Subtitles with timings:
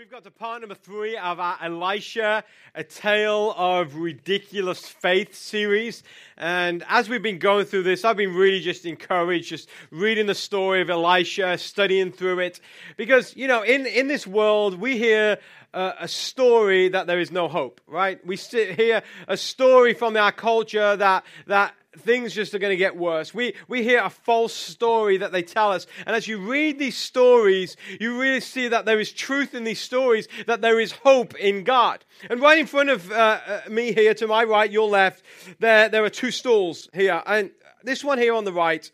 [0.00, 2.42] We've got to part number three of our Elisha,
[2.74, 6.02] a tale of ridiculous faith series.
[6.38, 10.34] And as we've been going through this, I've been really just encouraged, just reading the
[10.34, 12.60] story of Elisha, studying through it.
[12.96, 15.36] Because, you know, in, in this world, we hear
[15.74, 18.24] uh, a story that there is no hope, right?
[18.24, 22.76] We sit here a story from our culture that, that things just are going to
[22.76, 23.34] get worse.
[23.34, 25.86] We, we hear a false story that they tell us.
[26.06, 29.80] And as you read these stories, you really see that there is truth in these
[29.80, 32.04] stories, that there is hope in God.
[32.28, 35.24] And right in front of uh, uh, me here, to my right, your left,
[35.58, 37.22] there, there are two stools here.
[37.26, 37.50] And
[37.82, 38.90] this one here on the right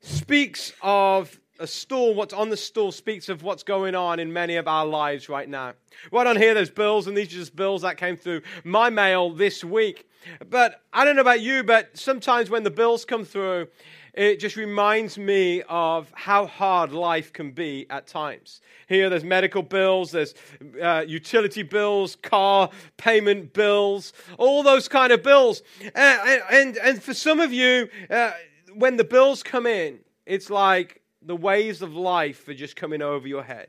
[0.00, 4.56] speaks of a stool, what's on the stool speaks of what's going on in many
[4.56, 5.74] of our lives right now.
[6.12, 9.30] Right on here, there's bills, and these are just bills that came through my mail
[9.30, 10.08] this week.
[10.48, 13.68] But I don't know about you, but sometimes when the bills come through,
[14.14, 18.60] it just reminds me of how hard life can be at times.
[18.88, 20.34] Here, there's medical bills, there's
[20.82, 25.62] uh, utility bills, car payment bills, all those kind of bills.
[25.94, 28.32] And, and, and for some of you, uh,
[28.74, 33.26] when the bills come in, it's like the waves of life are just coming over
[33.26, 33.68] your head.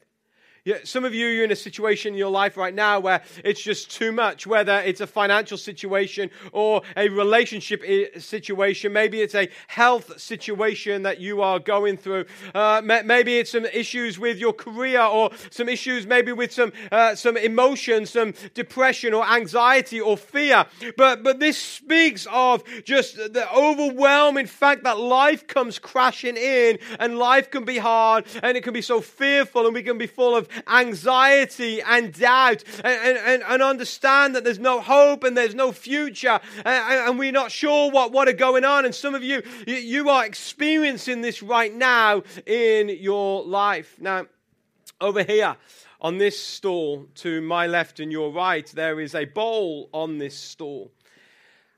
[0.83, 3.91] Some of you, you're in a situation in your life right now where it's just
[3.91, 7.83] too much, whether it's a financial situation or a relationship
[8.19, 8.93] situation.
[8.93, 12.25] Maybe it's a health situation that you are going through.
[12.53, 17.15] Uh, maybe it's some issues with your career or some issues maybe with some, uh,
[17.15, 20.65] some emotion, some depression or anxiety or fear.
[20.97, 27.17] But, but this speaks of just the overwhelming fact that life comes crashing in and
[27.17, 30.35] life can be hard and it can be so fearful and we can be full
[30.35, 35.71] of anxiety and doubt and, and, and understand that there's no hope and there's no
[35.71, 38.85] future and, and we're not sure what, what are going on.
[38.85, 43.95] And some of you, you are experiencing this right now in your life.
[43.99, 44.27] Now,
[45.01, 45.55] over here,
[46.01, 50.37] on this stool to my left and your right, there is a bowl on this
[50.37, 50.91] stool.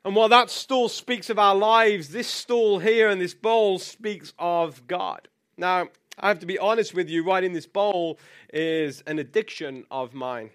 [0.03, 4.33] And while that stool speaks of our lives, this stool here and this bowl speaks
[4.39, 5.27] of God.
[5.58, 5.89] Now,
[6.21, 8.20] I have to be honest with you, in this bowl
[8.54, 10.52] is an addiction of mine.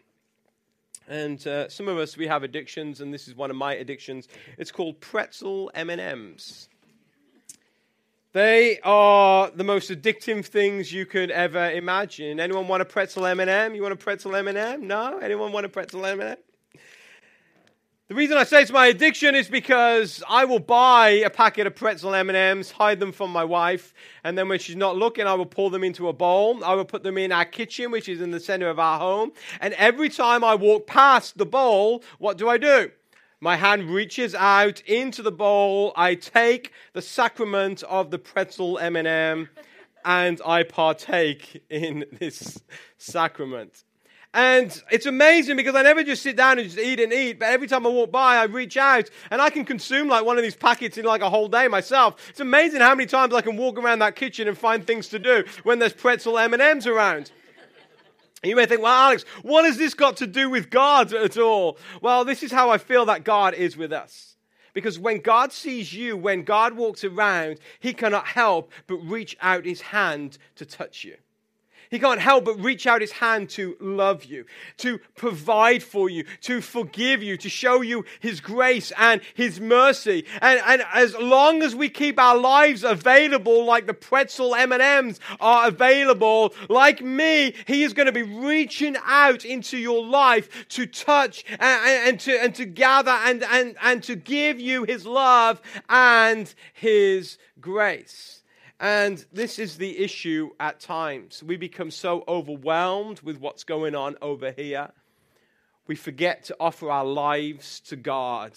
[1.08, 4.28] And uh, some of us, we have addictions, and this is one of my addictions.
[4.58, 6.68] It's called pretzel M&Ms.
[8.32, 12.38] They are the most addictive things you could ever imagine.
[12.38, 13.74] Anyone want a pretzel M&M?
[13.74, 14.86] You want a pretzel M&M?
[14.86, 15.18] No?
[15.18, 16.36] Anyone want a pretzel M&M?
[18.08, 21.74] The reason I say it's my addiction is because I will buy a packet of
[21.74, 25.44] pretzel M&Ms, hide them from my wife, and then when she's not looking, I will
[25.44, 26.62] pour them into a bowl.
[26.62, 29.32] I will put them in our kitchen, which is in the center of our home.
[29.60, 32.92] And every time I walk past the bowl, what do I do?
[33.40, 35.92] My hand reaches out into the bowl.
[35.96, 39.48] I take the sacrament of the pretzel M&M
[40.04, 42.62] and I partake in this
[42.98, 43.82] sacrament.
[44.36, 47.46] And it's amazing because I never just sit down and just eat and eat, but
[47.46, 50.42] every time I walk by, I reach out and I can consume like one of
[50.42, 52.28] these packets in like a whole day myself.
[52.28, 55.18] It's amazing how many times I can walk around that kitchen and find things to
[55.18, 57.30] do when there's pretzel M&Ms around.
[58.44, 61.78] You may think, well, Alex, what has this got to do with God at all?
[62.02, 64.36] Well, this is how I feel that God is with us.
[64.74, 69.64] Because when God sees you, when God walks around, he cannot help but reach out
[69.64, 71.16] his hand to touch you.
[71.90, 74.44] He can't help but reach out his hand to love you,
[74.78, 80.24] to provide for you, to forgive you, to show you his grace and his mercy.
[80.40, 85.68] And, and as long as we keep our lives available like the pretzel M&Ms are
[85.68, 91.44] available, like me, he is going to be reaching out into your life to touch
[91.48, 96.52] and, and, to, and to gather and, and, and to give you his love and
[96.74, 98.42] his grace.
[98.78, 101.42] And this is the issue at times.
[101.42, 104.90] We become so overwhelmed with what's going on over here.
[105.86, 108.52] We forget to offer our lives to God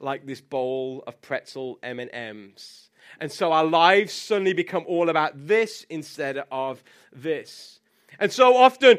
[0.00, 2.90] like this bowl of pretzel M&Ms.
[3.20, 7.80] And so our lives suddenly become all about this instead of this.
[8.18, 8.98] And so often,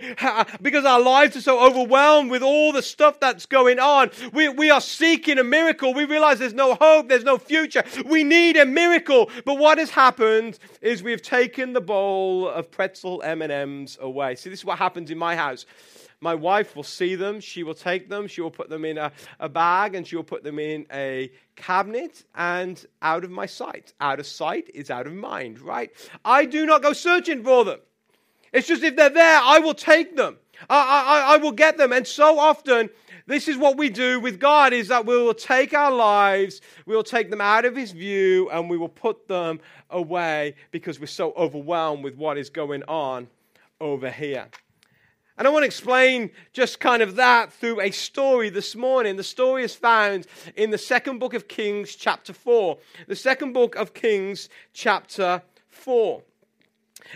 [0.61, 4.69] because our lives are so overwhelmed with all the stuff that's going on, we, we
[4.69, 5.93] are seeking a miracle.
[5.93, 7.83] We realize there's no hope, there's no future.
[8.05, 9.29] We need a miracle.
[9.45, 14.35] But what has happened is we've taken the bowl of pretzel M&Ms away.
[14.35, 15.65] See, this is what happens in my house.
[16.23, 19.11] My wife will see them, she will take them, she will put them in a,
[19.41, 23.93] a bag, and she will put them in a cabinet and out of my sight.
[23.99, 25.91] Out of sight is out of mind, right?
[26.23, 27.79] I do not go searching for them.
[28.53, 30.37] It's just if they're there, I will take them.
[30.69, 31.91] I, I, I will get them.
[31.91, 32.89] And so often,
[33.25, 36.95] this is what we do with God is that we will take our lives, we
[36.95, 39.59] will take them out of his view, and we will put them
[39.89, 43.27] away because we're so overwhelmed with what is going on
[43.79, 44.47] over here.
[45.37, 49.15] And I want to explain just kind of that through a story this morning.
[49.15, 52.77] The story is found in the second book of Kings, chapter 4.
[53.07, 56.21] The second book of Kings, chapter 4.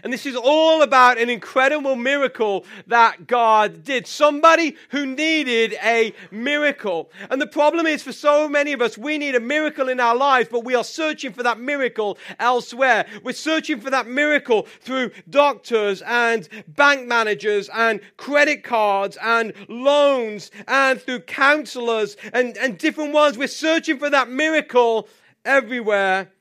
[0.04, 4.07] And this is all about an incredible miracle that God did.
[4.07, 7.12] Somebody who needed a miracle.
[7.30, 10.16] And the problem is for so many of us, we need a miracle in our
[10.16, 13.06] lives, but we are searching for that miracle elsewhere.
[13.24, 20.51] We're searching for that miracle through doctors and bank managers and credit cards and loans
[20.68, 23.38] and through counselors and, and different ones.
[23.38, 25.07] We're searching for that miracle
[25.45, 26.31] everywhere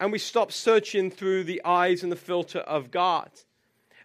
[0.00, 3.30] and we stop searching through the eyes and the filter of God.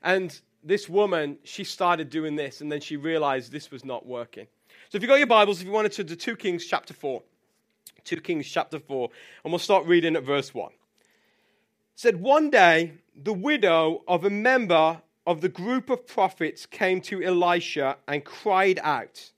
[0.04, 4.46] And this woman, she started doing this, and then she realized this was not working.
[4.90, 7.24] So if you've got your Bibles, if you wanted to, to 2 Kings chapter 4,
[8.04, 9.10] 2 Kings chapter 4,
[9.44, 10.70] and we'll start reading at verse 1.
[10.70, 10.76] It
[11.96, 17.24] said, One day, the widow of a member of the group of prophets came to
[17.24, 19.32] Elisha and cried out,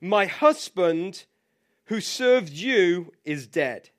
[0.00, 1.26] My husband
[1.86, 3.90] who served you is dead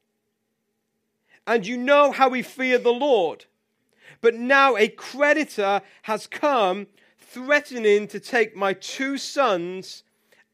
[1.45, 3.45] and you know how we fear the Lord.
[4.21, 6.87] But now a creditor has come
[7.19, 10.03] threatening to take my two sons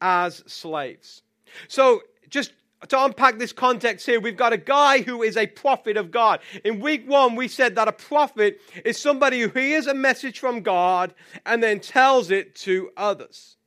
[0.02, 1.22] as slaves.
[1.68, 2.54] So, just
[2.88, 6.40] to unpack this context here, we've got a guy who is a prophet of God.
[6.64, 10.62] In week one, we said that a prophet is somebody who hears a message from
[10.62, 11.14] God
[11.46, 13.58] and then tells it to others.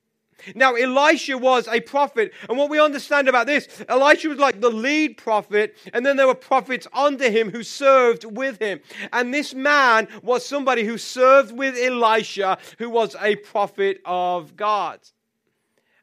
[0.54, 4.70] Now, Elisha was a prophet, and what we understand about this, Elisha was like the
[4.70, 8.80] lead prophet, and then there were prophets under him who served with him.
[9.12, 15.00] And this man was somebody who served with Elisha, who was a prophet of God.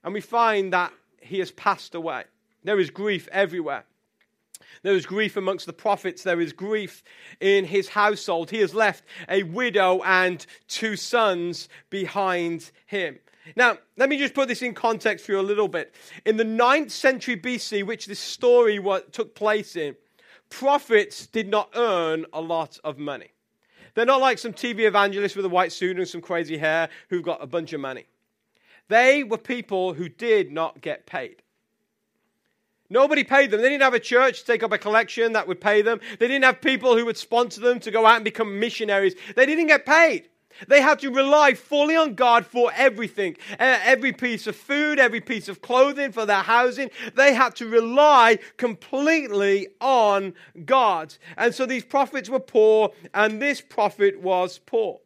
[0.03, 2.24] And we find that he has passed away.
[2.63, 3.86] There is grief everywhere.
[4.81, 6.24] There is grief amongst the prophets.
[6.24, 7.03] There is grief
[7.41, 8.50] in his household.
[8.50, 13.19] He has left a widow and two sons behind him.
[13.56, 15.94] Now, let me just put this in context for you a little bit.
[16.25, 18.80] In the 9th century BC, which this story
[19.12, 19.96] took place in,
[20.50, 23.31] prophets did not earn a lot of money.
[23.96, 27.24] They're not like some TV evangelists with a white suit and some crazy hair who've
[27.24, 28.06] got a bunch of money.
[28.88, 31.44] They were people who did not get paid.
[32.90, 33.62] Nobody paid them.
[33.62, 36.00] They didn't have a church to take up a collection that would pay them.
[36.18, 39.13] They didn't have people who would sponsor them to go out and become missionaries.
[39.36, 40.30] They didn't get paid.
[40.68, 43.38] They had to rely fully on God for everything.
[43.58, 46.90] Every piece of food, every piece of clothing for their housing.
[47.16, 50.34] They had to rely completely on
[50.66, 51.16] God.
[51.38, 55.00] And so these prophets were poor, and this prophet was poor.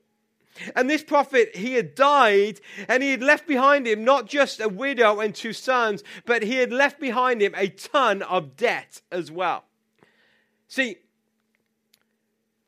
[0.75, 4.69] And this prophet, he had died and he had left behind him not just a
[4.69, 9.31] widow and two sons, but he had left behind him a ton of debt as
[9.31, 9.65] well.
[10.67, 10.97] See,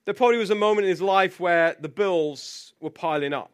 [0.05, 3.51] there probably was a moment in his life where the bills were piling up.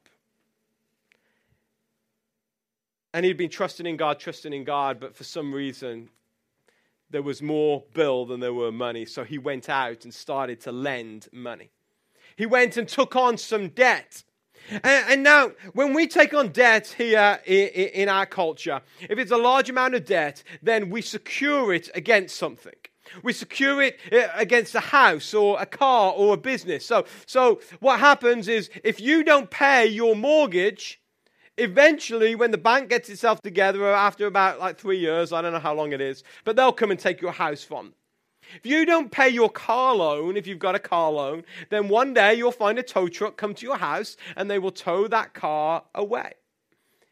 [3.14, 6.10] And he'd been trusting in God, trusting in God, but for some reason,
[7.10, 9.06] there was more bill than there were money.
[9.06, 11.72] So he went out and started to lend money.
[12.38, 14.24] He went and took on some debt.
[14.84, 19.70] And, now, when we take on debt here in our culture, if it's a large
[19.70, 22.76] amount of debt, then we secure it against something.
[23.24, 26.86] We secure it uh, against a house or a car or a business.
[26.86, 31.02] So, so what happens is if you don't pay your mortgage,
[31.58, 35.60] eventually when the bank gets itself together after about like three years, I don't know
[35.60, 37.94] how long it is, but they'll come and take your house from.
[38.56, 42.14] If you don't pay your car loan, if you've got a car loan, then one
[42.14, 45.34] day you'll find a tow truck come to your house and they will tow that
[45.34, 46.34] car away.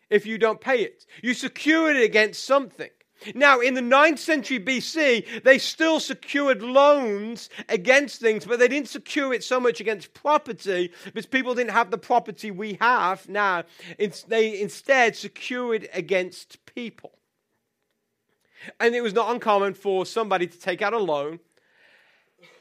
[0.10, 2.90] If you don't pay it, you secure it against something.
[3.36, 8.90] Now, in the 9th century BC, they still secured loans against things, but they didn't
[8.90, 13.64] secure it so much against property because people didn't have the property we have now.
[14.28, 17.12] They instead secured against people.
[18.80, 21.40] And it was not uncommon for somebody to take out a loan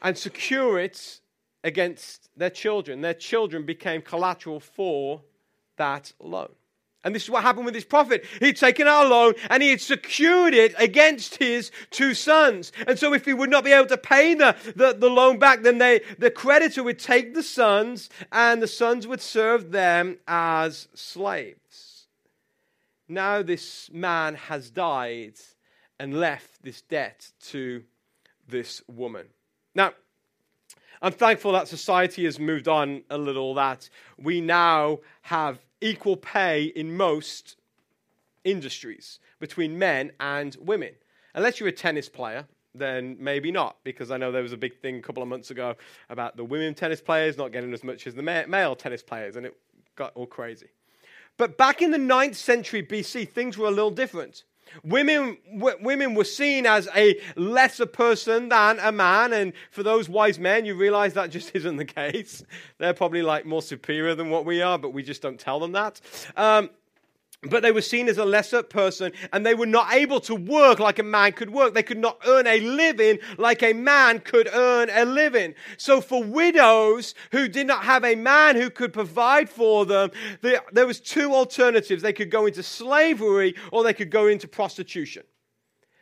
[0.01, 1.19] and secure it
[1.63, 3.01] against their children.
[3.01, 5.21] Their children became collateral for
[5.77, 6.51] that loan.
[7.03, 8.25] And this is what happened with this prophet.
[8.39, 12.73] He'd taken our loan and he had secured it against his two sons.
[12.87, 15.61] And so if he would not be able to pay the, the, the loan back,
[15.61, 20.89] then they, the creditor would take the sons and the sons would serve them as
[20.93, 22.07] slaves.
[23.07, 25.35] Now this man has died
[25.99, 27.83] and left this debt to
[28.47, 29.27] this woman.
[29.73, 29.93] Now,
[31.01, 36.63] I'm thankful that society has moved on a little, that we now have equal pay
[36.63, 37.55] in most
[38.43, 40.93] industries between men and women.
[41.33, 42.45] Unless you're a tennis player,
[42.75, 45.51] then maybe not, because I know there was a big thing a couple of months
[45.51, 45.75] ago
[46.09, 49.45] about the women tennis players not getting as much as the male tennis players, and
[49.45, 49.55] it
[49.95, 50.67] got all crazy.
[51.37, 54.43] But back in the 9th century BC, things were a little different.
[54.83, 60.09] Women, w- women were seen as a lesser person than a man, and for those
[60.09, 62.43] wise men, you realize that just isn't the case.
[62.77, 65.73] They're probably like more superior than what we are, but we just don't tell them
[65.73, 66.01] that.
[66.35, 66.69] Um,
[67.43, 70.79] but they were seen as a lesser person and they were not able to work
[70.79, 71.73] like a man could work.
[71.73, 75.55] They could not earn a living like a man could earn a living.
[75.77, 80.87] So for widows who did not have a man who could provide for them, there
[80.87, 82.03] was two alternatives.
[82.03, 85.23] They could go into slavery or they could go into prostitution.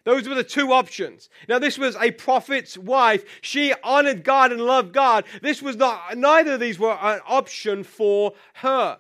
[0.06, 1.30] Those were the two options.
[1.50, 3.26] Now, this was a prophet's wife.
[3.42, 5.26] She honored God and loved God.
[5.42, 9.00] This was not, neither of these were an option for her.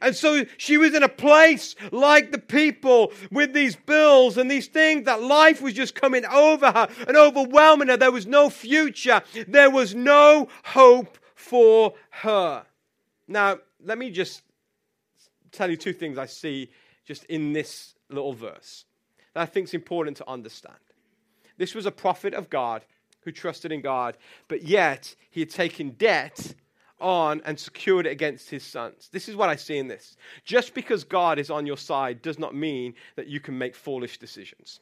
[0.00, 4.68] And so she was in a place like the people with these bills and these
[4.68, 7.96] things that life was just coming over her and overwhelming her.
[7.96, 9.22] There was no future.
[9.46, 12.64] There was no hope for her.
[13.28, 14.42] Now, let me just
[15.50, 16.70] tell you two things I see
[17.04, 18.84] just in this little verse
[19.34, 20.76] that I think is important to understand.
[21.58, 22.84] This was a prophet of God
[23.20, 24.16] who trusted in God,
[24.48, 26.54] but yet he had taken debt
[27.02, 29.08] on and secured it against his sons.
[29.12, 30.16] This is what I see in this.
[30.44, 34.18] Just because God is on your side does not mean that you can make foolish
[34.18, 34.80] decisions.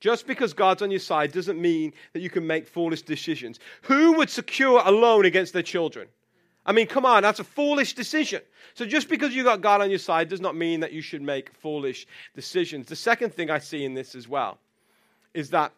[0.00, 3.60] Just because God's on your side doesn't mean that you can make foolish decisions.
[3.82, 6.08] Who would secure a loan against their children?
[6.64, 8.42] I mean, come on, that's a foolish decision.
[8.74, 11.22] So just because you've got God on your side does not mean that you should
[11.22, 12.86] make foolish decisions.
[12.86, 14.58] The second thing I see in this as well
[15.34, 15.72] is that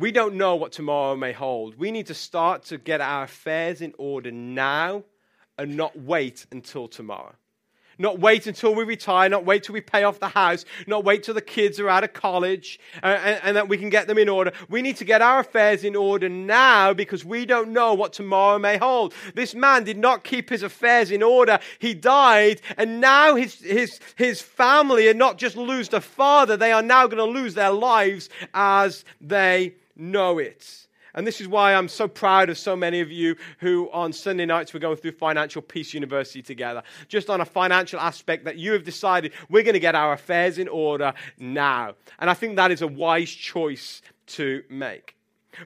[0.00, 1.78] we don't know what tomorrow may hold.
[1.78, 5.04] We need to start to get our affairs in order now
[5.58, 7.34] and not wait until tomorrow.
[7.98, 11.22] Not wait until we retire, not wait till we pay off the house, not wait
[11.22, 14.16] till the kids are out of college uh, and, and that we can get them
[14.16, 14.52] in order.
[14.70, 18.58] We need to get our affairs in order now because we don't know what tomorrow
[18.58, 19.12] may hold.
[19.34, 21.58] This man did not keep his affairs in order.
[21.78, 26.72] He died, and now his, his, his family are not just lose their father, they
[26.72, 30.86] are now going to lose their lives as they know it.
[31.14, 34.46] And this is why I'm so proud of so many of you who on Sunday
[34.46, 36.82] nights we're going through Financial Peace University together.
[37.08, 40.58] Just on a financial aspect that you have decided we're going to get our affairs
[40.58, 41.94] in order now.
[42.18, 45.16] And I think that is a wise choice to make.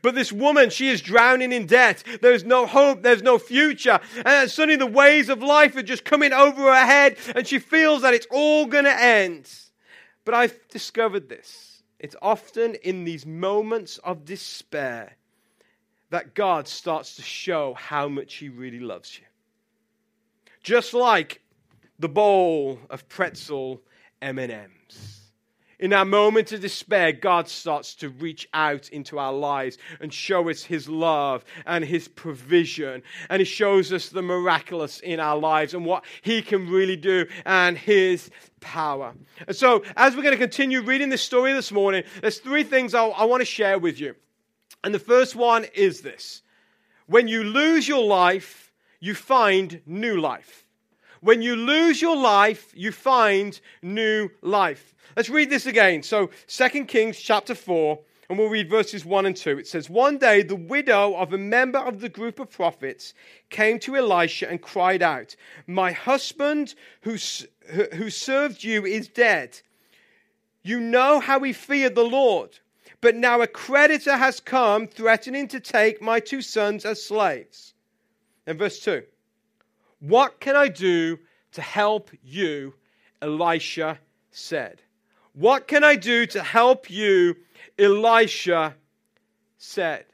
[0.00, 2.03] But this woman, she is drowning in debt.
[2.23, 3.03] There's no hope.
[3.03, 4.00] There's no future.
[4.25, 8.00] And suddenly the waves of life are just coming over her head and she feels
[8.03, 9.50] that it's all going to end.
[10.25, 11.74] But I've discovered this
[12.05, 15.17] it's often in these moments of despair
[16.11, 19.25] that God starts to show how much He really loves you.
[20.63, 21.41] Just like
[21.99, 23.81] the bowl of pretzel
[24.21, 25.24] M&Ms.
[25.85, 30.49] In our moment of despair, God starts to reach out into our lives and show
[30.49, 33.03] us His love and His provision.
[33.29, 37.26] And He shows us the miraculous in our lives and what He can really do
[37.45, 39.12] and His power.
[39.47, 42.95] And so, as we're going to continue reading this story this morning, there's three things
[42.95, 44.14] I, I want to share with you.
[44.85, 46.41] And the first one is this
[47.09, 50.63] when you lose your life, you find new life.
[51.25, 54.95] When you lose your life, you find new life.
[55.16, 56.02] Let's read this again.
[56.02, 59.61] So, 2 Kings chapter 4, and we'll read verses 1 and 2.
[59.61, 63.14] It says, One day the widow of a member of the group of prophets
[63.49, 65.35] came to Elisha and cried out,
[65.66, 67.16] My husband who,
[67.95, 69.59] who served you is dead.
[70.62, 72.59] You know how he feared the Lord.
[73.00, 77.73] But now a creditor has come threatening to take my two sons as slaves.
[78.47, 79.04] And verse 2
[80.07, 81.19] What can I do
[81.53, 82.75] to help you?
[83.23, 83.99] Elisha
[84.31, 84.83] said.
[85.33, 87.37] What can I do to help you?
[87.79, 88.77] Elisha
[89.57, 90.05] said.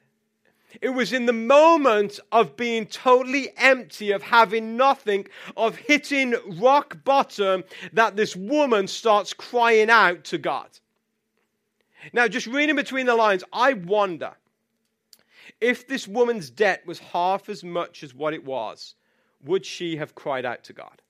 [0.81, 7.03] It was in the moment of being totally empty, of having nothing, of hitting rock
[7.03, 10.69] bottom, that this woman starts crying out to God.
[12.13, 14.35] Now, just reading between the lines, I wonder
[15.61, 18.95] if this woman's debt was half as much as what it was,
[19.45, 21.03] would she have cried out to God?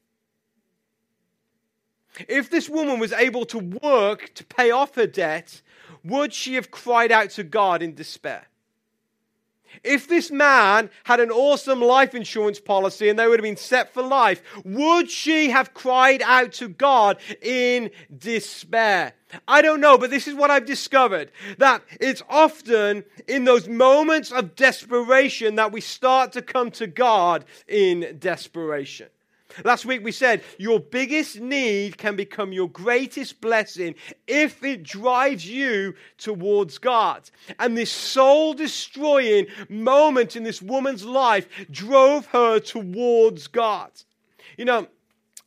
[2.28, 5.62] If this woman was able to work to pay off her debt,
[6.04, 8.46] would she have cried out to God in despair?
[9.84, 13.92] If this man had an awesome life insurance policy and they would have been set
[13.92, 19.12] for life, would she have cried out to God in despair?
[19.46, 24.32] I don't know, but this is what I've discovered that it's often in those moments
[24.32, 29.08] of desperation that we start to come to God in desperation.
[29.64, 33.94] Last week we said your biggest need can become your greatest blessing
[34.26, 37.28] if it drives you towards God.
[37.58, 43.90] And this soul destroying moment in this woman's life drove her towards God.
[44.56, 44.86] You know,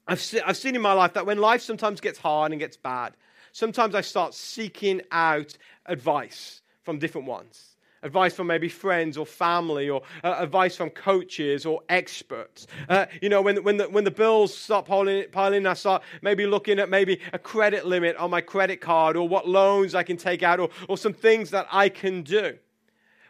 [0.08, 2.78] I've, se- I've seen in my life that when life sometimes gets hard and gets
[2.78, 3.14] bad,
[3.52, 7.73] sometimes I start seeking out advice from different ones.
[8.04, 12.68] Advice from maybe friends or family, or uh, advice from coaches or experts.
[12.90, 16.46] Uh, you know, when, when, the, when the bills start piling, piling, I start maybe
[16.46, 20.18] looking at maybe a credit limit on my credit card, or what loans I can
[20.18, 22.58] take out, or, or some things that I can do.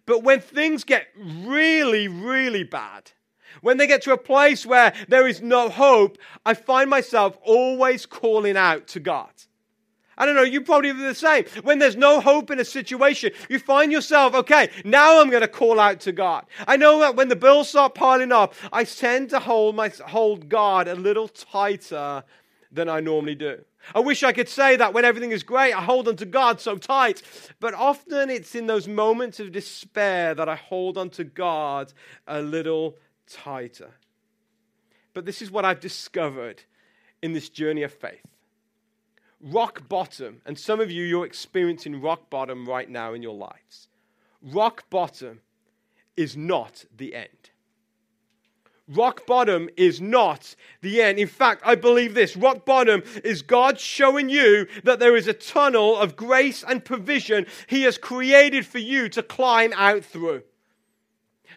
[0.05, 3.11] But when things get really, really bad,
[3.61, 8.05] when they get to a place where there is no hope, I find myself always
[8.05, 9.31] calling out to God.
[10.17, 11.45] I don't know, you probably do the same.
[11.63, 15.47] When there's no hope in a situation, you find yourself, okay, now I'm going to
[15.47, 16.45] call out to God.
[16.67, 20.49] I know that when the bills start piling up, I tend to hold, my, hold
[20.49, 22.23] God a little tighter
[22.71, 23.63] than I normally do.
[23.93, 26.61] I wish I could say that when everything is great, I hold on to God
[26.61, 27.21] so tight.
[27.59, 31.91] But often it's in those moments of despair that I hold on to God
[32.27, 32.95] a little
[33.27, 33.91] tighter.
[35.13, 36.63] But this is what I've discovered
[37.21, 38.25] in this journey of faith
[39.43, 43.89] rock bottom, and some of you, you're experiencing rock bottom right now in your lives.
[44.41, 45.41] Rock bottom
[46.15, 47.27] is not the end.
[48.89, 51.17] Rock bottom is not the end.
[51.17, 55.33] In fact, I believe this rock bottom is God showing you that there is a
[55.33, 60.43] tunnel of grace and provision He has created for you to climb out through.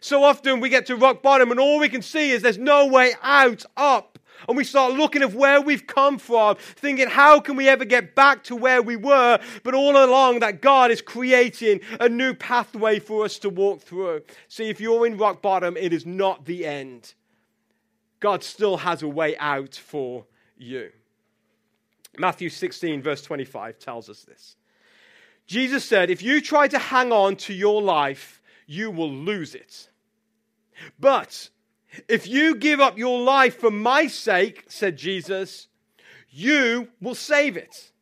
[0.00, 2.87] So often we get to rock bottom and all we can see is there's no
[2.87, 4.19] way out up.
[4.49, 8.14] And we start looking at where we've come from, thinking, how can we ever get
[8.14, 9.38] back to where we were?
[9.62, 14.23] But all along, that God is creating a new pathway for us to walk through.
[14.49, 17.14] See, if you're in rock bottom, it is not the end.
[18.21, 20.26] God still has a way out for
[20.57, 20.90] you.
[22.19, 24.57] Matthew 16, verse 25 tells us this.
[25.47, 29.88] Jesus said, If you try to hang on to your life, you will lose it.
[30.99, 31.50] But
[32.09, 35.69] if you give up your life for my sake, said Jesus,
[36.29, 37.93] you will save it.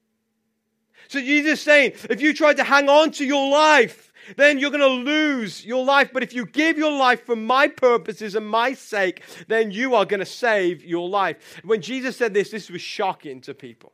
[1.09, 4.71] So Jesus is saying, if you try to hang on to your life, then you're
[4.71, 6.11] going to lose your life.
[6.13, 10.05] But if you give your life for my purposes and my sake, then you are
[10.05, 11.61] going to save your life.
[11.63, 13.93] When Jesus said this, this was shocking to people.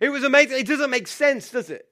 [0.00, 0.58] It was amazing.
[0.58, 1.89] It doesn't make sense, does it?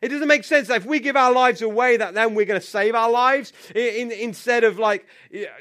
[0.00, 2.60] It doesn't make sense that if we give our lives away, that then we're going
[2.60, 5.06] to save our lives in, instead of like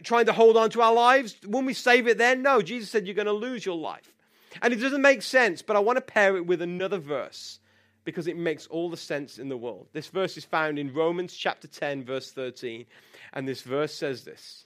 [0.04, 1.36] trying to hold on to our lives.
[1.46, 4.14] When we save it, then no, Jesus said you're going to lose your life,
[4.62, 5.62] and it doesn't make sense.
[5.62, 7.60] But I want to pair it with another verse
[8.04, 9.88] because it makes all the sense in the world.
[9.92, 12.86] This verse is found in Romans chapter 10, verse 13,
[13.34, 14.66] and this verse says this: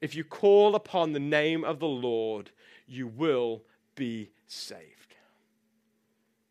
[0.00, 2.50] If you call upon the name of the Lord,
[2.86, 3.62] you will
[3.96, 4.99] be saved.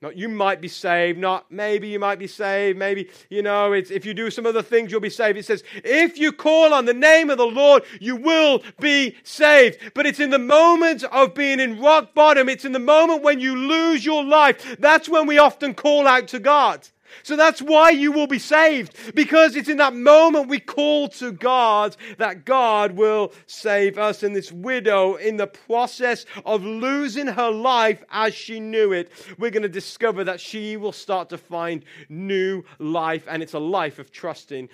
[0.02, 3.92] Not you might be saved, not maybe you might be saved, maybe, you know, it's,
[3.92, 5.38] if you do some other things, you'll be saved.
[5.38, 9.92] It says, if you call on the name of the Lord, you will be saved.
[9.94, 13.42] But it's in the moment of being in rock bottom, it's in the moment when
[13.42, 14.78] you lose your life.
[14.80, 16.88] That's when we often call out to God.
[17.24, 21.32] So that's why you will be saved, because it's in that moment we call to
[21.32, 24.24] God that God will save us.
[24.24, 29.52] And this widow, in the process of losing her life as she knew it, we're
[29.52, 34.00] going to discover that she will start to find new life, and it's a life
[34.00, 34.70] of trusting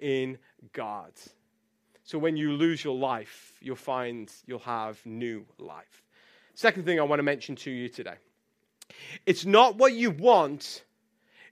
[0.00, 0.38] in
[0.72, 1.12] God.
[2.04, 6.02] So when you lose your life, you'll find you'll have new life.
[6.54, 8.16] Second thing I want to mention to you today
[9.26, 10.84] it's not what you want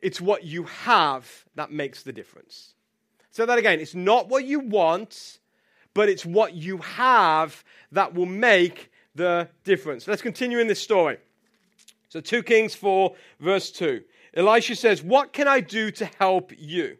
[0.02, 2.74] it's what you have that makes the difference.
[3.30, 5.38] So that again, it's not what you want,
[5.94, 10.06] but it's what you have that will make the difference.
[10.06, 11.18] Let's continue in this story.
[12.08, 14.02] So 2 Kings 4, verse 2.
[14.34, 16.96] Elisha says, What can I do to help you?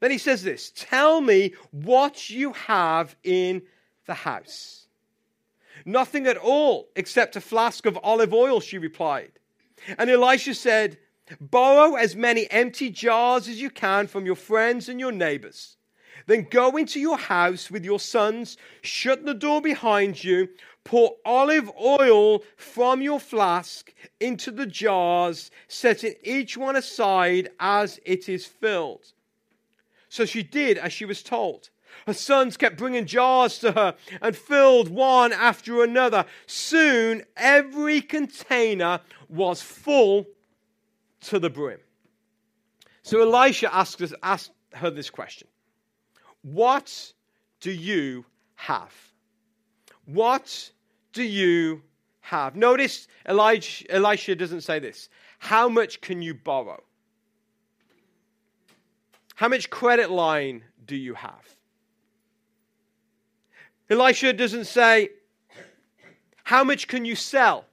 [0.00, 3.62] Then he says this Tell me what you have in
[4.06, 4.86] the house.
[5.84, 9.32] Nothing at all except a flask of olive oil, she replied.
[9.98, 10.98] And Elisha said,
[11.40, 15.76] Borrow as many empty jars as you can from your friends and your neighbors.
[16.26, 20.48] Then go into your house with your sons, shut the door behind you,
[20.84, 28.28] pour olive oil from your flask into the jars, setting each one aside as it
[28.28, 29.12] is filled.
[30.08, 31.70] So she did as she was told.
[32.06, 36.26] Her sons kept bringing jars to her and filled one after another.
[36.46, 40.26] Soon every container was full
[41.28, 41.78] to the brim.
[43.02, 44.02] So Elisha asked,
[44.74, 45.48] her this question
[46.42, 47.12] What
[47.60, 48.94] do you have?
[50.06, 50.70] What
[51.12, 51.82] do you
[52.20, 52.56] have?
[52.56, 55.08] Notice Elijah, Elisha doesn't say this.
[55.38, 56.82] How much can you borrow?
[59.34, 61.56] How much credit line do you have?
[63.90, 65.10] Elisha doesn't say,
[66.44, 67.66] How much can you sell?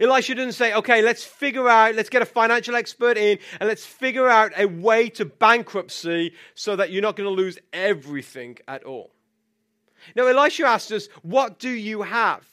[0.00, 3.84] Elisha didn't say, okay, let's figure out, let's get a financial expert in, and let's
[3.84, 8.84] figure out a way to bankruptcy so that you're not going to lose everything at
[8.84, 9.12] all.
[10.14, 12.46] Now, Elisha asked us, what do you have?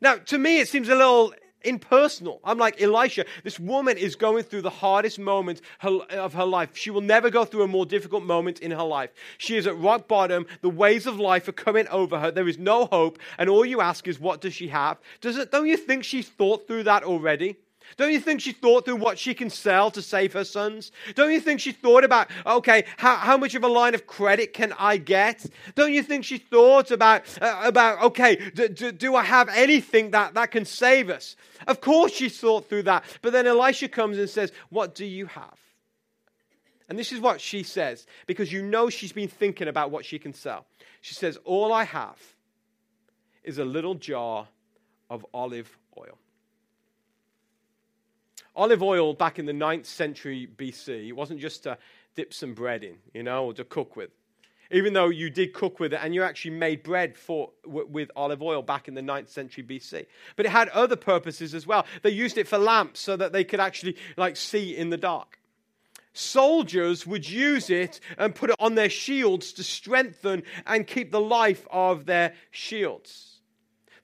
[0.00, 2.40] Now, to me, it seems a little impersonal.
[2.44, 6.70] I'm like, Elisha, this woman is going through the hardest moment of her life.
[6.74, 9.10] She will never go through a more difficult moment in her life.
[9.38, 10.46] She is at rock bottom.
[10.60, 12.30] The waves of life are coming over her.
[12.30, 13.18] There is no hope.
[13.38, 14.98] And all you ask is, what does she have?
[15.20, 17.56] Does it, don't you think she's thought through that already?
[17.96, 20.90] Don't you think she thought through what she can sell to save her sons?
[21.14, 24.52] Don't you think she thought about, okay, how, how much of a line of credit
[24.52, 25.46] can I get?
[25.74, 30.10] Don't you think she thought about, uh, about okay, do, do, do I have anything
[30.10, 31.36] that, that can save us?
[31.66, 33.04] Of course she thought through that.
[33.22, 35.58] But then Elisha comes and says, What do you have?
[36.88, 40.18] And this is what she says, because you know she's been thinking about what she
[40.18, 40.66] can sell.
[41.00, 42.18] She says, All I have
[43.42, 44.48] is a little jar
[45.10, 46.18] of olive oil.
[48.56, 51.76] Olive oil back in the 9th century BC, it wasn't just to
[52.14, 54.10] dip some bread in, you know, or to cook with
[54.70, 58.42] even though you did cook with it and you actually made bread for, with olive
[58.42, 60.06] oil back in the 9th century BC.
[60.36, 61.86] But it had other purposes as well.
[62.02, 65.38] They used it for lamps so that they could actually like see in the dark.
[66.12, 71.20] Soldiers would use it and put it on their shields to strengthen and keep the
[71.20, 73.40] life of their shields.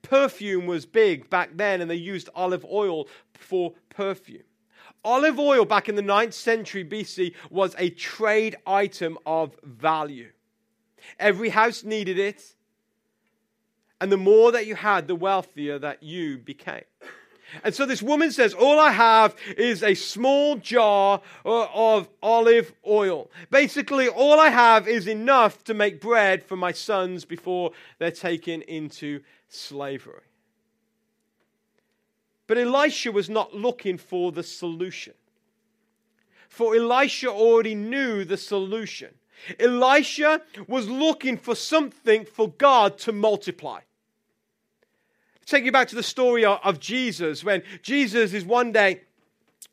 [0.02, 3.06] Perfume was big back then, and they used olive oil
[3.40, 4.42] for perfume.
[5.04, 10.30] Olive oil back in the 9th century BC was a trade item of value.
[11.18, 12.54] Every house needed it.
[14.00, 16.84] And the more that you had, the wealthier that you became.
[17.64, 22.72] And so this woman says, All I have is a small jar uh, of olive
[22.86, 23.30] oil.
[23.50, 28.62] Basically, all I have is enough to make bread for my sons before they're taken
[28.62, 30.29] into slavery.
[32.50, 35.14] But Elisha was not looking for the solution.
[36.48, 39.14] For Elisha already knew the solution.
[39.60, 43.82] Elisha was looking for something for God to multiply.
[45.46, 49.02] Take you back to the story of Jesus when Jesus is one day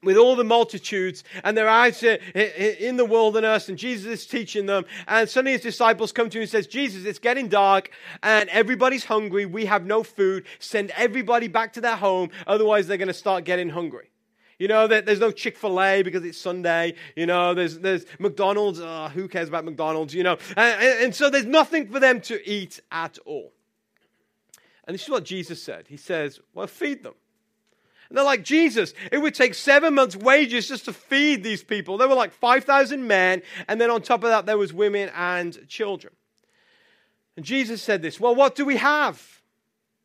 [0.03, 4.85] with all the multitudes and they're out in the wilderness and Jesus is teaching them
[5.07, 7.89] and suddenly his disciples come to him and says Jesus it's getting dark
[8.21, 12.97] and everybody's hungry we have no food send everybody back to their home otherwise they're
[12.97, 14.11] going to start getting hungry
[14.59, 16.95] you know, that there's no Chick fil A because it's Sunday.
[17.15, 18.79] You know, there's, there's McDonald's.
[18.79, 20.15] Oh, who cares about McDonald's?
[20.15, 23.53] You know, and, and so there's nothing for them to eat at all.
[24.85, 25.85] And this is what Jesus said.
[25.87, 27.13] He says, Well, feed them.
[28.09, 31.97] And they're like, Jesus, it would take seven months' wages just to feed these people.
[31.97, 35.67] There were like 5,000 men, and then on top of that, there was women and
[35.67, 36.13] children.
[37.35, 39.41] And Jesus said this, Well, what do we have?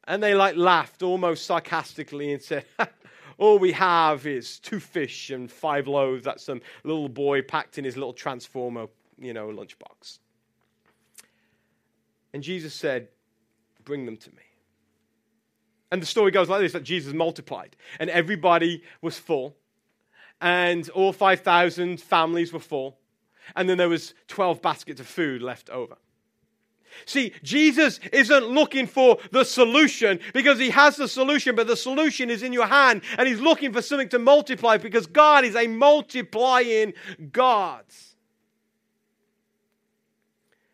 [0.05, 2.65] And they like laughed almost sarcastically and said,
[3.39, 7.85] all we have is two fish and five loaves that some little boy packed in
[7.85, 8.87] his little transformer,
[9.19, 10.19] you know, lunchbox.
[12.33, 13.09] And Jesus said,
[13.85, 14.43] Bring them to me.
[15.93, 19.57] And the story goes like this that Jesus multiplied, and everybody was full,
[20.41, 22.97] and all 5,000 families were full,
[23.55, 25.97] and then there was 12 baskets of food left over.
[27.05, 32.31] See, Jesus isn't looking for the solution because he has the solution, but the solution
[32.31, 35.67] is in your hand and he's looking for something to multiply because God is a
[35.69, 36.93] multiplying
[37.33, 37.85] God.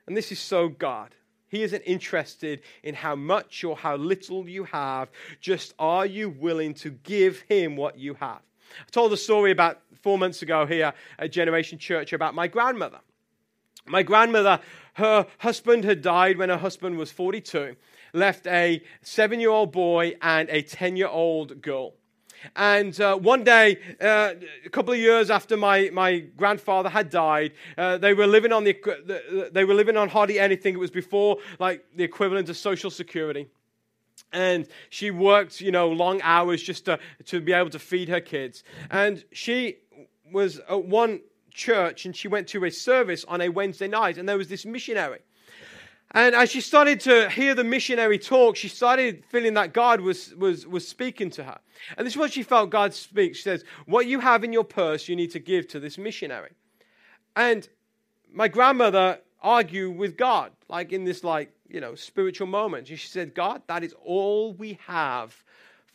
[0.08, 1.14] And this is so God.
[1.48, 6.74] He isn't interested in how much or how little you have, just are you willing
[6.74, 8.40] to give him what you have?
[8.80, 13.00] I told a story about four months ago here at Generation Church about my grandmother.
[13.86, 14.60] My grandmother,
[14.94, 17.76] her husband had died when her husband was 42,
[18.12, 21.94] left a seven year old boy and a 10 year old girl.
[22.56, 27.52] And uh, one day, uh, a couple of years after my, my grandfather had died,
[27.76, 30.74] uh, they were living on the, the, they were living on hardly anything.
[30.74, 33.48] It was before like the equivalent of Social Security.
[34.32, 38.20] And she worked, you know, long hours just to, to be able to feed her
[38.20, 38.62] kids.
[38.90, 39.78] And she
[40.30, 41.20] was at one
[41.50, 44.66] church and she went to a service on a Wednesday night, and there was this
[44.66, 45.20] missionary.
[46.12, 50.34] And as she started to hear the missionary talk, she started feeling that God was,
[50.36, 51.58] was, was speaking to her.
[51.96, 53.36] And this is what she felt God speak.
[53.36, 56.52] She says, What you have in your purse, you need to give to this missionary.
[57.36, 57.68] And
[58.32, 62.88] my grandmother argued with God, like in this, like, you know, spiritual moment.
[62.88, 65.44] And she said, God, that is all we have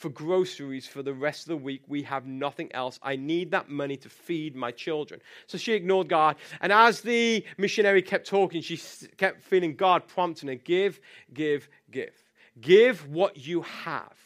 [0.04, 1.82] for groceries for the rest of the week.
[1.88, 3.00] We have nothing else.
[3.02, 5.22] I need that money to feed my children.
[5.48, 6.36] So she ignored God.
[6.60, 8.78] And as the missionary kept talking, she
[9.16, 11.00] kept feeling God prompting her give,
[11.34, 12.14] give, give.
[12.60, 14.18] Give what you have.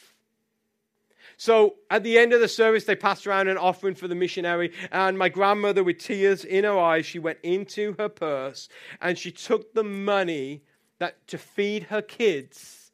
[1.38, 4.74] So at the end of the service, they passed around an offering for the missionary,
[4.92, 8.68] and my grandmother, with tears in her eyes, she went into her purse
[9.00, 10.64] and she took the money
[10.98, 12.92] that to feed her kids,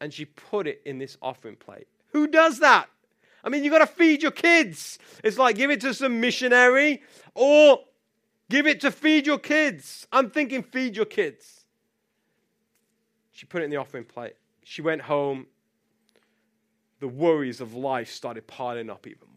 [0.00, 1.86] and she put it in this offering plate.
[2.12, 2.88] Who does that?
[3.44, 4.98] I mean, you've got to feed your kids.
[5.24, 7.02] It's like give it to some missionary
[7.34, 7.80] or
[8.48, 10.06] give it to feed your kids.
[10.12, 11.64] I'm thinking feed your kids.
[13.32, 14.34] She put it in the offering plate.
[14.62, 15.46] She went home
[17.00, 19.31] the worries of life started piling up even more.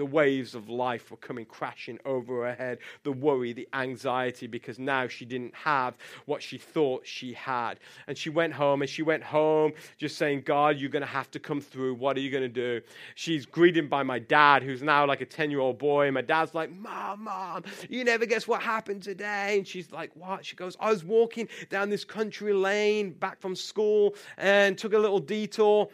[0.00, 2.78] The waves of life were coming crashing over her head.
[3.02, 7.80] The worry, the anxiety, because now she didn't have what she thought she had.
[8.06, 11.30] And she went home, and she went home just saying, God, you're going to have
[11.32, 11.96] to come through.
[11.96, 12.80] What are you going to do?
[13.14, 16.06] She's greeted by my dad, who's now like a 10 year old boy.
[16.06, 19.58] And my dad's like, Mom, Mom, you never guess what happened today.
[19.58, 20.46] And she's like, What?
[20.46, 24.98] She goes, I was walking down this country lane back from school and took a
[24.98, 25.90] little detour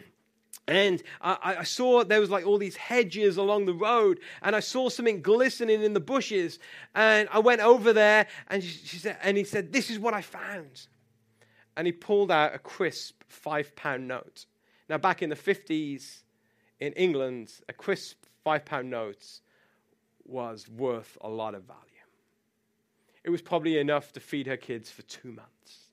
[0.67, 4.59] and I, I, saw there was like all these hedges along the road, and I
[4.59, 6.59] saw something glistening in the bushes.
[6.93, 10.13] And I went over there, and she, she said, and he said, "This is what
[10.13, 10.87] I found."
[11.77, 14.45] And he pulled out a crisp five pound note.
[14.89, 16.23] Now, back in the fifties
[16.79, 19.39] in England, a crisp five pound note
[20.25, 21.81] was worth a lot of value.
[23.23, 25.86] It was probably enough to feed her kids for two months.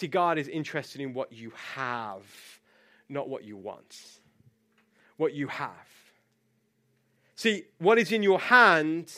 [0.00, 2.24] See, God is interested in what you have,
[3.10, 3.98] not what you want.
[5.18, 5.74] What you have.
[7.34, 9.12] See, what is in your hand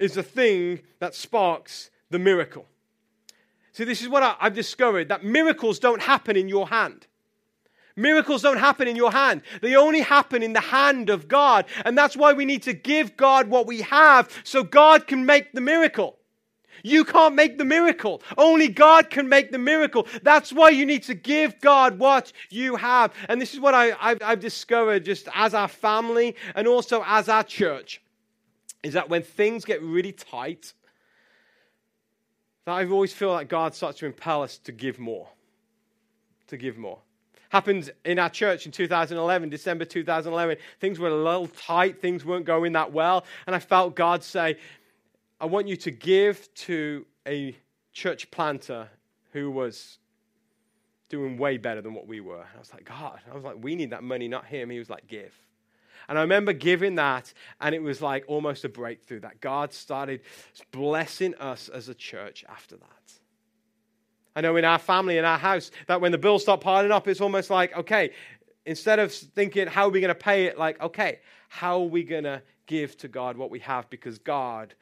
[0.00, 2.66] is the thing that sparks the miracle.
[3.70, 7.06] See, this is what I, have discovered that miracles don't happen in your hand.
[7.94, 9.42] Miracles don't happen in your hand.
[9.62, 11.66] They only happen in the hand of God.
[11.84, 15.52] And that's why we need to give God what we have so God can make
[15.52, 16.18] the miracle.
[16.82, 18.22] You can't make the miracle.
[18.36, 20.06] Only God can make the miracle.
[20.22, 23.12] That's why you need to give God what you have.
[23.28, 27.28] And this is what I, I've, I've discovered just as our family and also as
[27.28, 28.00] our church
[28.82, 30.72] is that when things get really tight,
[32.64, 35.28] that I always feel like God starts to impel us to give more.
[36.48, 36.98] To give more.
[37.48, 40.56] Happened in our church in 2011, December 2011.
[40.80, 43.24] Things were a little tight, things weren't going that well.
[43.46, 44.58] And I felt God say,
[45.40, 47.56] I want you to give to a
[47.92, 48.88] church planter
[49.32, 49.98] who was
[51.08, 52.44] doing way better than what we were.
[52.54, 54.70] I was like, God, I was like, we need that money, not him.
[54.70, 55.34] He was like, give.
[56.08, 60.22] And I remember giving that, and it was like almost a breakthrough that God started
[60.70, 63.12] blessing us as a church after that.
[64.34, 67.08] I know in our family, in our house, that when the bills start piling up,
[67.08, 68.10] it's almost like, okay,
[68.64, 70.58] instead of thinking, how are we going to pay it?
[70.58, 73.88] Like, okay, how are we going to give to God what we have?
[73.90, 74.74] Because God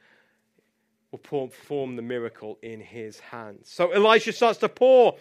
[1.31, 3.69] will perform the miracle in his hands.
[3.69, 5.17] So Elisha starts to pour,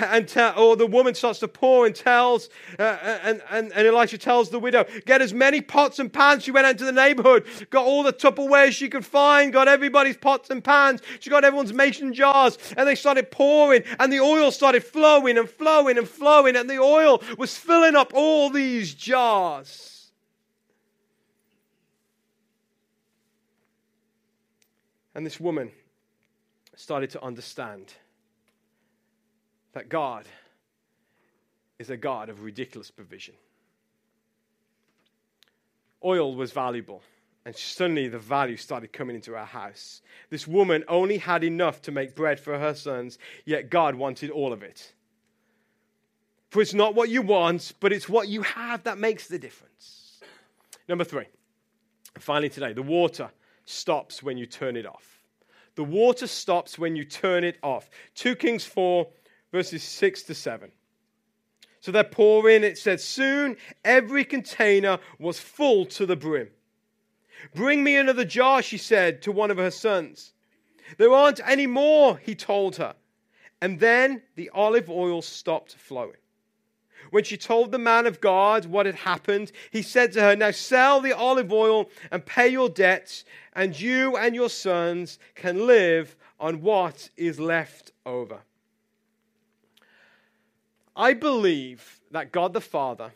[0.00, 3.86] and tell, or the woman starts to pour and tells, uh, uh, and, and, and
[3.86, 6.44] Elisha tells the widow, get as many pots and pans.
[6.44, 10.50] She went into the neighborhood, got all the Tupperware she could find, got everybody's pots
[10.50, 11.00] and pans.
[11.20, 15.48] She got everyone's mason jars, and they started pouring, and the oil started flowing and
[15.48, 19.93] flowing and flowing, and the oil was filling up all these jars.
[25.14, 25.70] And this woman
[26.74, 27.94] started to understand
[29.72, 30.26] that God
[31.78, 33.34] is a God of ridiculous provision.
[36.04, 37.02] Oil was valuable,
[37.44, 40.02] and suddenly the value started coming into her house.
[40.30, 44.52] This woman only had enough to make bread for her sons, yet God wanted all
[44.52, 44.92] of it.
[46.50, 50.20] For it's not what you want, but it's what you have that makes the difference.
[50.88, 51.26] Number three,
[52.18, 53.30] finally today, the water
[53.64, 55.22] stops when you turn it off.
[55.76, 57.90] The water stops when you turn it off.
[58.14, 59.06] 2 Kings 4,
[59.52, 60.70] verses 6 to 7.
[61.80, 62.64] So they're pouring.
[62.64, 66.48] It said, Soon every container was full to the brim.
[67.54, 70.32] Bring me another jar, she said to one of her sons.
[70.96, 72.94] There aren't any more, he told her.
[73.60, 76.16] And then the olive oil stopped flowing.
[77.14, 80.50] When she told the man of God what had happened, he said to her, Now
[80.50, 86.16] sell the olive oil and pay your debts, and you and your sons can live
[86.40, 88.40] on what is left over.
[90.96, 93.12] I believe that God the Father,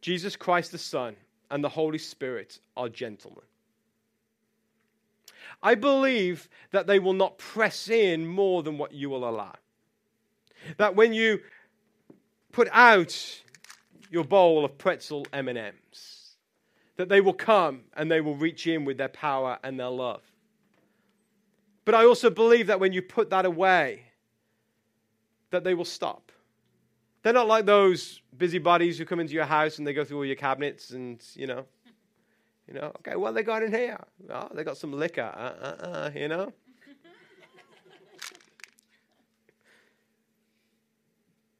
[0.00, 1.14] Jesus Christ the Son,
[1.52, 3.44] and the Holy Spirit are gentlemen.
[5.62, 9.54] I believe that they will not press in more than what you will allow.
[10.76, 11.40] That when you
[12.52, 13.42] put out
[14.10, 16.36] your bowl of pretzel M&Ms,
[16.96, 20.22] that they will come and they will reach in with their power and their love.
[21.84, 24.04] But I also believe that when you put that away,
[25.50, 26.30] that they will stop.
[27.22, 30.24] They're not like those busybodies who come into your house and they go through all
[30.24, 31.66] your cabinets and, you know,
[32.66, 33.98] you know, okay, what they got in here?
[34.30, 36.52] Oh, they got some liquor, uh, uh, uh, you know.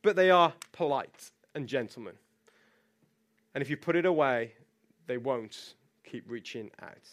[0.03, 2.15] But they are polite and gentlemen.
[3.55, 4.53] And if you put it away,
[5.07, 7.09] they won't keep reaching out.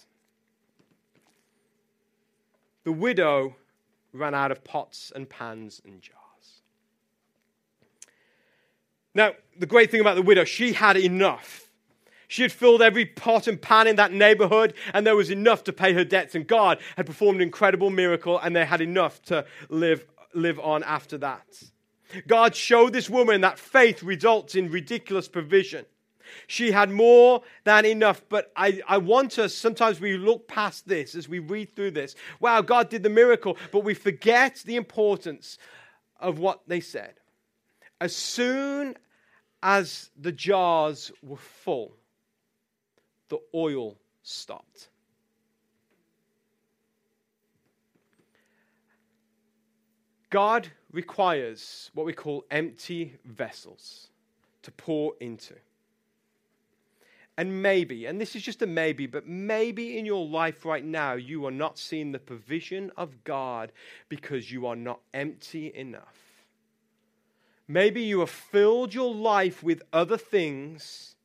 [2.84, 3.56] The widow
[4.14, 6.62] ran out of pots and pans and jars.
[9.14, 11.72] Now, the great thing about the widow, she had enough.
[12.28, 15.74] She had filled every pot and pan in that neighborhood, and there was enough to
[15.74, 16.36] pay her debts.
[16.36, 20.84] And God had performed an incredible miracle, and they had enough to live, live on
[20.84, 21.64] after that.
[22.28, 25.86] God showed this woman that faith results in ridiculous provision.
[26.48, 31.16] She had more than enough, but I, I want us, sometimes we look past this
[31.16, 32.16] as we read through this.
[32.40, 35.58] Wow, God did the miracle, but we forget the importance
[36.20, 37.14] of what they said.
[38.00, 38.96] As soon
[39.64, 41.96] as the jars were full,
[43.30, 44.90] the oil stopped.
[50.30, 54.08] God requires what we call empty vessels
[54.64, 55.54] to pour into.
[57.38, 61.14] And maybe, and this is just a maybe, but maybe in your life right now,
[61.14, 63.72] you are not seeing the provision of God
[64.10, 66.18] because you are not empty enough.
[67.68, 71.16] Maybe you have filled your life with other things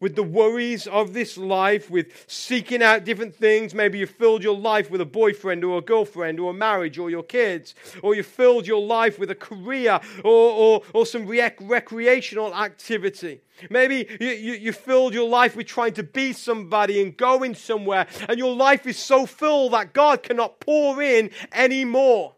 [0.00, 3.74] with the worries of this life, with seeking out different things.
[3.74, 7.10] Maybe you filled your life with a boyfriend or a girlfriend or a marriage or
[7.10, 11.58] your kids, or you filled your life with a career or, or, or some rec-
[11.60, 13.40] recreational activity.
[13.70, 18.06] Maybe you, you, you filled your life with trying to be somebody and going somewhere,
[18.28, 22.36] and your life is so full that God cannot pour in anymore.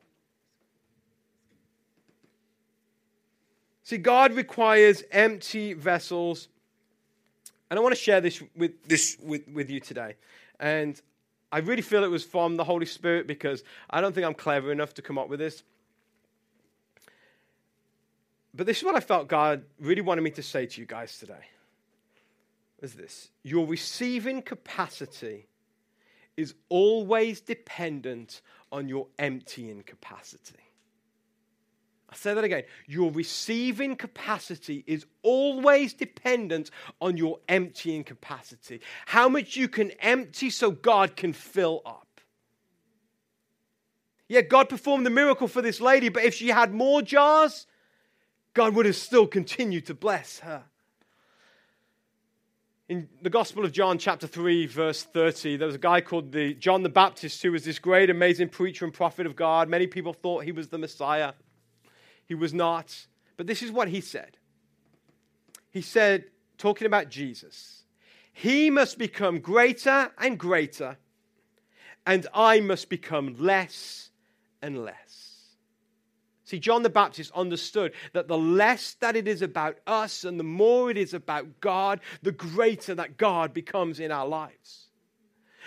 [3.83, 6.49] See, God requires empty vessels
[7.71, 10.17] and I want to share this with, this with, with you today.
[10.59, 11.01] And
[11.53, 14.73] I really feel it was from the Holy Spirit because I don't think I'm clever
[14.73, 15.63] enough to come up with this.
[18.53, 21.19] But this is what I felt God really wanted me to say to you guys
[21.19, 21.47] today.
[22.83, 25.47] Is this your receiving capacity
[26.37, 28.41] is always dependent
[28.73, 30.70] on your emptying capacity.
[32.11, 32.65] I'll say that again.
[32.87, 36.71] Your receiving capacity is always dependent
[37.01, 38.81] on your emptying capacity.
[39.07, 42.21] How much you can empty so God can fill up.
[44.29, 47.67] Yeah, God performed the miracle for this lady, but if she had more jars,
[48.55, 50.65] God would have still continued to bless her.
[52.89, 56.55] In the Gospel of John, chapter 3, verse 30, there was a guy called the
[56.55, 59.69] John the Baptist who was this great, amazing preacher and prophet of God.
[59.69, 61.33] Many people thought he was the Messiah.
[62.31, 63.09] He was not.
[63.37, 64.37] But this is what he said.
[65.73, 66.27] He said,
[66.59, 67.83] talking about Jesus,
[68.33, 70.97] He must become greater and greater,
[72.07, 74.11] and I must become less
[74.63, 75.57] and less.
[76.45, 80.45] See, John the Baptist understood that the less that it is about us and the
[80.45, 84.90] more it is about God, the greater that God becomes in our lives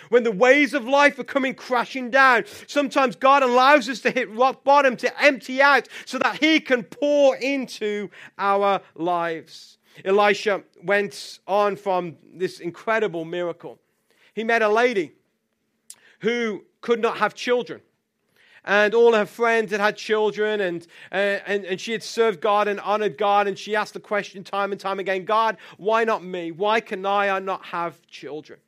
[0.08, 4.30] when the waves of life are coming crashing down, sometimes God allows us to hit
[4.30, 9.78] rock bottom, to empty out, so that He can pour into our lives.
[10.04, 13.78] Elisha went on from this incredible miracle.
[14.34, 15.12] He met a lady
[16.20, 17.80] who could not have children.
[18.66, 22.66] And all her friends had had children, and, uh, and, and she had served God
[22.66, 23.46] and honored God.
[23.46, 26.50] And she asked the question time and time again God, why not me?
[26.50, 28.58] Why can I not have children?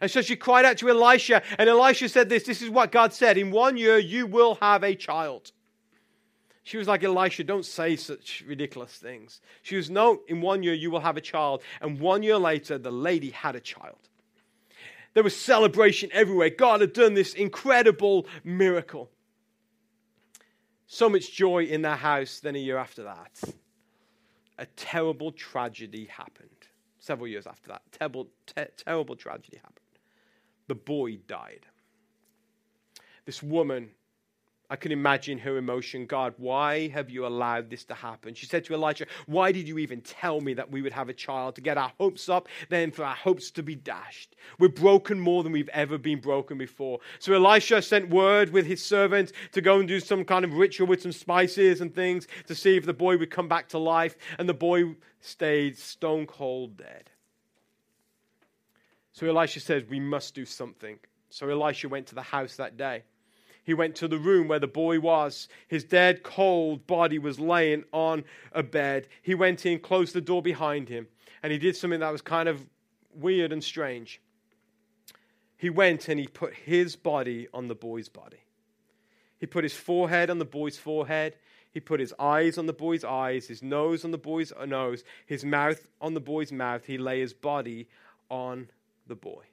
[0.00, 3.12] And so she cried out to Elisha, and Elisha said this This is what God
[3.12, 5.52] said In one year you will have a child.
[6.62, 9.40] She was like, Elisha, don't say such ridiculous things.
[9.62, 11.62] She was, No, in one year you will have a child.
[11.80, 14.08] And one year later, the lady had a child.
[15.14, 16.50] There was celebration everywhere.
[16.50, 19.10] God had done this incredible miracle.
[20.86, 22.40] So much joy in their house.
[22.40, 23.40] Then a year after that,
[24.58, 26.50] a terrible tragedy happened
[26.98, 27.82] several years after that.
[27.92, 29.77] Terrible, ter- terrible tragedy happened.
[30.68, 31.66] The boy died.
[33.24, 33.90] This woman,
[34.70, 36.04] I can imagine her emotion.
[36.04, 38.34] God, why have you allowed this to happen?
[38.34, 41.14] She said to Elijah, Why did you even tell me that we would have a
[41.14, 44.36] child to get our hopes up, then for our hopes to be dashed?
[44.58, 47.00] We're broken more than we've ever been broken before.
[47.18, 50.86] So Elisha sent word with his servant to go and do some kind of ritual
[50.86, 54.18] with some spices and things to see if the boy would come back to life.
[54.38, 57.10] And the boy stayed stone cold dead.
[59.18, 60.96] So Elisha says, We must do something.
[61.28, 63.02] So Elisha went to the house that day.
[63.64, 65.48] He went to the room where the boy was.
[65.66, 69.08] His dead, cold body was laying on a bed.
[69.20, 71.08] He went in, closed the door behind him,
[71.42, 72.64] and he did something that was kind of
[73.12, 74.22] weird and strange.
[75.56, 78.44] He went and he put his body on the boy's body.
[79.40, 81.34] He put his forehead on the boy's forehead.
[81.72, 85.44] He put his eyes on the boy's eyes, his nose on the boy's nose, his
[85.44, 86.84] mouth on the boy's mouth.
[86.84, 87.88] He lay his body
[88.30, 88.68] on
[89.08, 89.44] the boy.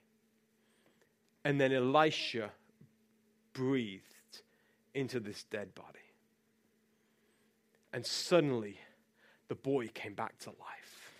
[1.44, 2.50] And then Elisha
[3.52, 4.02] breathed
[4.94, 5.98] into this dead body.
[7.92, 8.78] And suddenly,
[9.48, 11.12] the boy came back to life.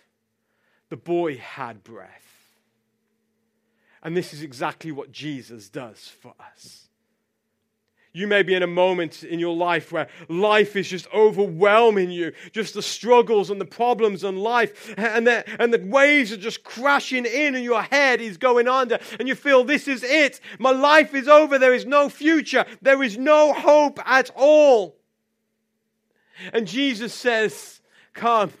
[0.89, 2.57] The boy had breath.
[4.03, 6.87] And this is exactly what Jesus does for us.
[8.17, 12.31] You may be in a moment in your life where life is just overwhelming you,
[12.51, 16.63] just the struggles and the problems in life, and the, and the waves are just
[16.63, 20.41] crashing in, and your head is going under, and you feel this is it.
[20.57, 21.59] My life is over.
[21.59, 22.65] There is no future.
[22.81, 24.97] There is no hope at all.
[26.53, 27.81] And Jesus says,
[28.15, 28.51] Come.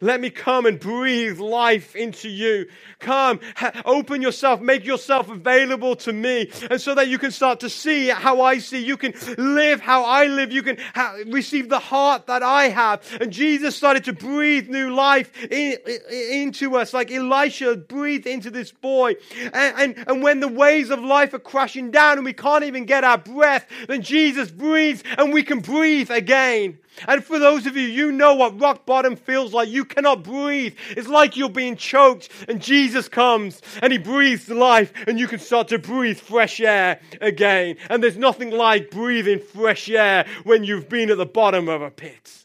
[0.00, 2.66] Let me come and breathe life into you.
[2.98, 6.50] Come, ha- open yourself, make yourself available to me.
[6.70, 8.84] And so that you can start to see how I see.
[8.84, 10.52] You can live how I live.
[10.52, 13.02] You can ha- receive the heart that I have.
[13.20, 16.00] And Jesus started to breathe new life in, in,
[16.42, 19.14] into us, like Elisha breathed into this boy.
[19.52, 22.84] And, and, and when the waves of life are crashing down and we can't even
[22.84, 26.78] get our breath, then Jesus breathes and we can breathe again.
[27.06, 29.68] And for those of you, you know what rock bottom feels like.
[29.68, 30.74] You cannot breathe.
[30.90, 35.38] It's like you're being choked, and Jesus comes and He breathes life, and you can
[35.38, 37.76] start to breathe fresh air again.
[37.90, 41.90] And there's nothing like breathing fresh air when you've been at the bottom of a
[41.90, 42.44] pit.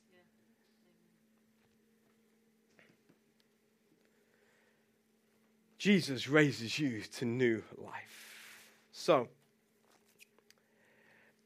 [5.82, 8.36] Jesus raises you to new life.
[8.92, 9.30] So,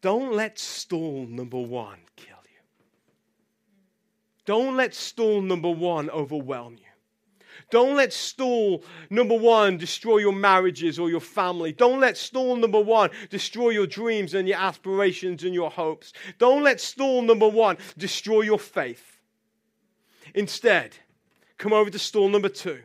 [0.01, 2.34] don't let stall number one kill.
[4.45, 6.85] Don't let stall number one overwhelm you.
[7.71, 11.71] Don't let stall number one destroy your marriages or your family.
[11.71, 16.13] Don't let stall number one destroy your dreams and your aspirations and your hopes.
[16.37, 19.19] Don't let stall number one destroy your faith.
[20.35, 20.97] Instead,
[21.57, 22.81] come over to stall number two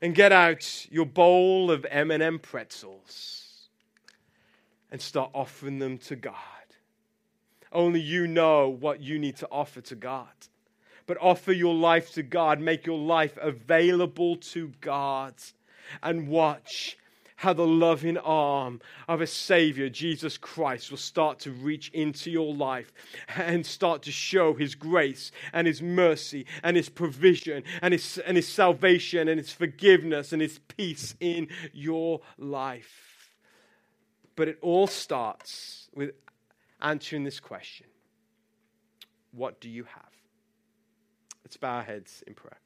[0.00, 3.68] and get out your bowl of M&M pretzels
[4.90, 6.34] and start offering them to God.
[7.72, 10.28] Only you know what you need to offer to God
[11.06, 12.60] but offer your life to God.
[12.60, 15.34] Make your life available to God.
[16.02, 16.96] And watch
[17.36, 22.54] how the loving arm of a Savior, Jesus Christ, will start to reach into your
[22.54, 22.92] life
[23.36, 28.36] and start to show His grace and His mercy and His provision and His, and
[28.36, 33.34] his salvation and His forgiveness and His peace in your life.
[34.34, 36.12] But it all starts with
[36.80, 37.86] answering this question
[39.32, 40.05] What do you have?
[41.56, 42.58] Bow our heads in prayer.